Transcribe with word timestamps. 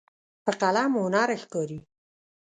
په 0.43 0.51
قلم 0.61 0.91
هنر 1.01 1.29
ښکاري. 1.41 1.79